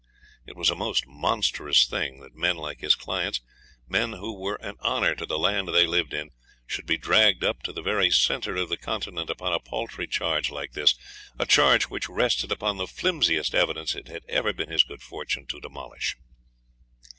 It 0.47 0.55
was 0.55 0.71
a 0.71 0.75
most 0.75 1.05
monstrous 1.05 1.85
thing 1.85 2.21
that 2.21 2.33
men 2.33 2.57
like 2.57 2.79
his 2.79 2.95
clients 2.95 3.39
men 3.87 4.13
who 4.13 4.33
were 4.33 4.55
an 4.55 4.77
honour 4.81 5.13
to 5.13 5.27
the 5.27 5.37
land 5.37 5.67
they 5.67 5.85
lived 5.85 6.11
in 6.11 6.31
should 6.65 6.87
be 6.87 6.97
dragged 6.97 7.43
up 7.43 7.61
to 7.61 7.71
the 7.71 7.83
very 7.83 8.09
centre 8.09 8.55
of 8.55 8.69
the 8.69 8.77
continent 8.77 9.29
upon 9.29 9.53
a 9.53 9.59
paltry 9.59 10.07
charge 10.07 10.49
like 10.49 10.71
this 10.71 10.95
a 11.37 11.45
charge 11.45 11.83
which 11.83 12.09
rested 12.09 12.51
upon 12.51 12.77
the 12.77 12.87
flimsiest 12.87 13.53
evidence 13.53 13.93
it 13.93 14.07
had 14.07 14.23
ever 14.27 14.51
been 14.53 14.69
his 14.71 14.81
good 14.81 15.03
fortune 15.03 15.45
to 15.45 15.59
demolish. 15.59 16.17